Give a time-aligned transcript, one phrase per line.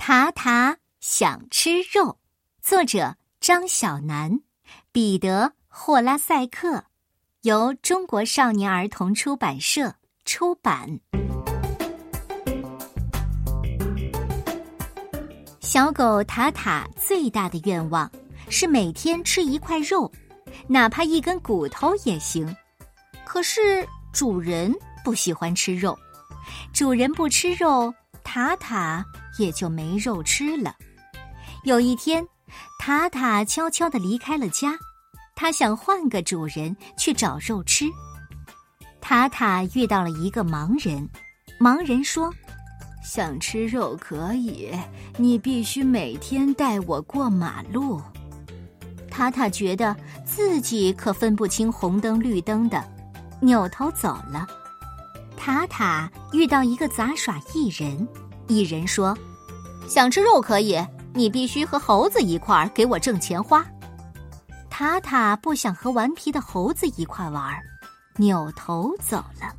[0.00, 2.18] 塔塔想吃肉，
[2.62, 4.40] 作者张小楠，
[4.90, 6.84] 彼得·霍拉塞克，
[7.42, 9.94] 由中国少年儿童出版社
[10.24, 10.98] 出版。
[15.60, 18.10] 小狗塔塔最大的愿望
[18.48, 20.10] 是每天吃一块肉，
[20.66, 22.56] 哪怕一根骨头也行。
[23.22, 24.74] 可是主人
[25.04, 25.96] 不喜欢吃肉，
[26.72, 27.92] 主人不吃肉，
[28.24, 29.04] 塔塔。
[29.40, 30.76] 也就没肉吃了。
[31.64, 32.26] 有一天，
[32.78, 34.78] 塔塔悄悄的离开了家，
[35.34, 37.86] 他想换个主人去找肉吃。
[39.00, 41.08] 塔塔遇到了一个盲人，
[41.58, 42.30] 盲人说
[43.02, 44.70] ：“想吃肉可以，
[45.16, 48.00] 你必须每天带我过马路。”
[49.10, 52.82] 塔塔觉得自己可分不清红灯绿灯的，
[53.40, 54.46] 扭头走了。
[55.36, 58.06] 塔塔遇到一个杂耍艺人。
[58.46, 59.16] 艺人说
[59.90, 60.80] ：“想吃肉可以，
[61.12, 63.66] 你必须和猴子一块儿给我挣钱花。”
[64.70, 67.60] 塔塔不想和顽皮的猴子一块玩，
[68.16, 69.52] 扭头走了。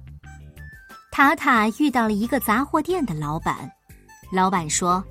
[1.11, 3.69] 塔塔遇到了一个杂货店的老板，
[4.31, 5.03] 老板说：“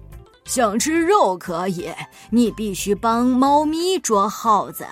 [0.46, 1.92] 想吃肉可以，
[2.30, 4.86] 你必须帮猫咪捉耗子。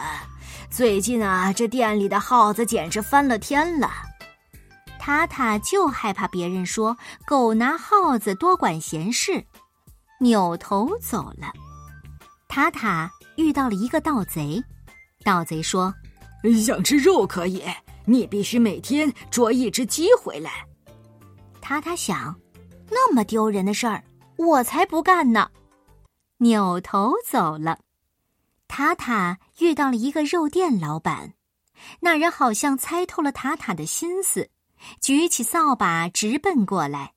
[0.69, 3.91] 最近啊，这店里的耗子简直翻了天了。”
[5.01, 9.43] 塔塔就害怕别人说狗拿耗子多管闲事，
[10.19, 11.53] 扭头走了。
[12.49, 14.63] 塔塔遇到了一个盗贼，
[15.23, 15.95] 盗贼说
[16.65, 17.63] ：“想吃肉可以，
[18.05, 20.67] 你必须每天捉一只鸡回来。”
[21.61, 22.35] 塔塔想，
[22.91, 24.03] 那么丢人的事儿，
[24.37, 25.51] 我才不干呢，
[26.39, 27.79] 扭头走了。
[28.67, 31.35] 塔塔遇到了一个肉店老板，
[32.01, 34.49] 那人好像猜透了塔塔的心思。
[35.01, 37.13] 举起扫把直奔过来，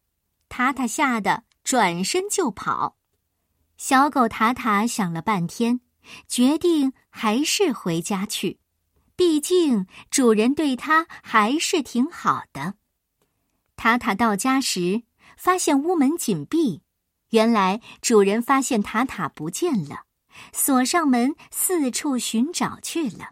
[0.49, 2.97] 塔塔吓得转身就跑。
[3.77, 5.79] 小狗塔塔想了半天，
[6.27, 8.59] 决定还是回家去，
[9.15, 12.73] 毕竟主人对它还是挺好的。
[13.77, 15.03] 塔塔到家时，
[15.37, 16.81] 发现屋门紧闭，
[17.29, 20.03] 原来主人发现塔塔不见了，
[20.51, 23.29] 锁上门，四处寻找去了。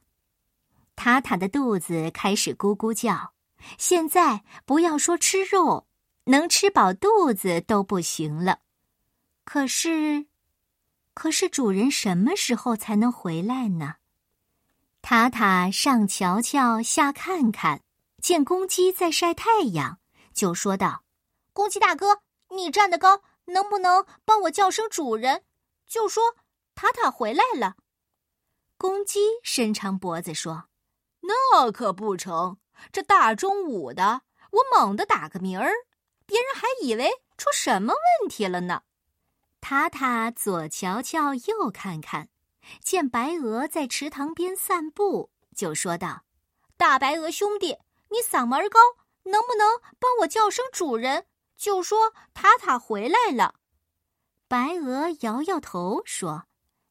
[0.96, 3.34] 塔塔的肚子开始咕咕叫。
[3.78, 5.89] 现在不要说吃肉，
[6.30, 8.60] 能吃饱肚子都不行了。
[9.44, 10.28] 可是，
[11.16, 13.96] 可是主人什么时候才能回来呢？
[15.02, 17.82] 塔塔上瞧瞧，下看看，
[18.22, 19.98] 见公鸡在晒太阳，
[20.32, 21.04] 就说道
[21.52, 25.44] ：“公鸡大哥，你站得高，能不能帮我叫声主人？
[25.88, 26.36] 就说
[26.76, 27.76] 塔塔回来了。”
[28.78, 30.66] 公鸡伸长脖子说
[31.22, 32.60] ：“那可不成。”
[32.94, 35.72] 这大中午的，我猛地打个鸣儿，
[36.30, 38.84] 别人还以为出什么问题了呢。
[39.60, 42.30] 塔塔左瞧瞧，右看看，
[42.84, 46.22] 见白鹅在池塘边散步，就说道
[46.78, 47.80] ：“大白鹅兄弟，
[48.10, 48.80] 你嗓门高，
[49.24, 51.26] 能不能帮我叫声主人？
[51.58, 53.56] 就说塔塔回来了。”
[54.48, 56.46] 白鹅摇摇头说：“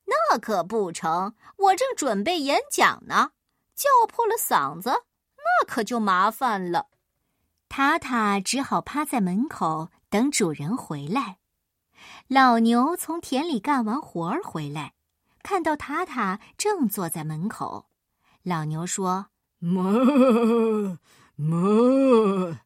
[0.06, 3.30] 那可不成，我正准备演讲呢，
[3.76, 5.04] 叫破了嗓子。”
[5.38, 6.88] 那可就麻烦了，
[7.68, 11.38] 塔塔只好趴在门口等主人回来。
[12.26, 14.94] 老牛从田里干完活儿回来，
[15.42, 17.86] 看到塔塔正坐在门口，
[18.42, 19.26] 老牛说
[19.60, 20.98] ：“么
[21.36, 22.58] 么，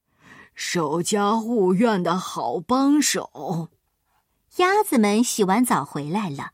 [0.55, 3.71] 守家护院的好帮手。”
[4.57, 6.53] 鸭子们洗完澡回来了，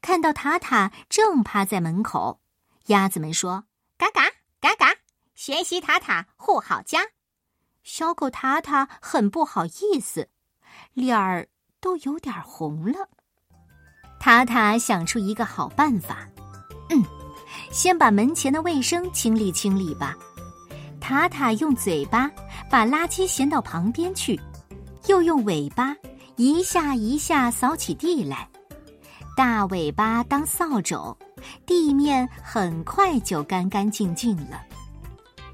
[0.00, 2.40] 看到塔塔正趴在门口，
[2.86, 3.64] 鸭子们说
[3.96, 4.22] ：“嘎嘎
[4.60, 4.96] 嘎嘎。”
[5.34, 7.00] 学习塔塔护好家，
[7.86, 10.28] 小狗塔塔很不好意思，
[10.92, 11.46] 脸儿
[11.80, 13.08] 都有点红了。
[14.18, 16.28] 塔塔想出一个好办法，
[16.90, 17.00] 嗯，
[17.70, 20.16] 先把门前的卫生清理清理吧。
[21.00, 22.28] 塔塔用嘴巴
[22.68, 24.38] 把垃圾衔到旁边去，
[25.06, 25.94] 又用尾巴
[26.34, 28.48] 一下一下扫起地来。
[29.36, 31.16] 大尾巴当扫帚，
[31.64, 34.60] 地面很快就干干净净了。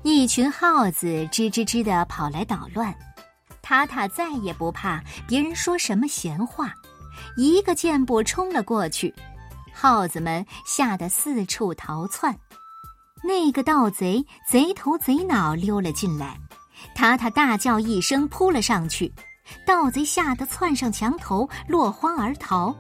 [0.05, 2.93] 一群耗子吱吱吱的跑来捣乱，
[3.63, 6.75] 塔塔再也不怕别人说什么闲话，
[7.37, 9.15] 一个箭步冲了过去，
[9.73, 12.37] 耗子们吓得四处逃窜。
[13.23, 16.37] 那个盗贼贼头贼脑溜了进来，
[16.97, 19.13] 塔塔大叫一声扑了上去，
[19.65, 22.75] 盗贼吓得窜上墙头落荒而逃。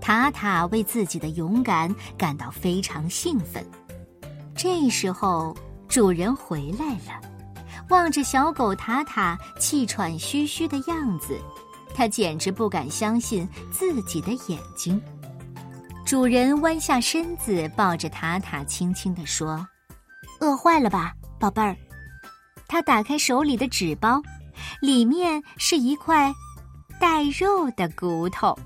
[0.00, 3.62] 塔塔为自己的勇敢感到非常兴奋。
[4.56, 5.54] 这时候。
[5.90, 7.20] 主人回来了，
[7.88, 11.36] 望着小狗塔塔气喘吁吁的样子，
[11.92, 15.02] 他简直不敢相信自己的眼睛。
[16.06, 19.66] 主人弯下身子，抱着塔塔，轻轻地说
[20.38, 21.76] ：“饿坏了吧，宝贝儿？”
[22.68, 24.22] 他打开手里的纸包，
[24.80, 26.32] 里面是一块
[27.00, 28.56] 带肉的骨头。